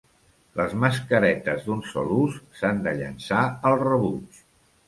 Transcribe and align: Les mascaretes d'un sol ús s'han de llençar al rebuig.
Les 0.59 0.71
mascaretes 0.83 1.61
d'un 1.67 1.83
sol 1.91 2.09
ús 2.17 2.39
s'han 2.61 2.81
de 2.89 2.97
llençar 3.03 3.47
al 3.71 3.81
rebuig. 3.87 4.43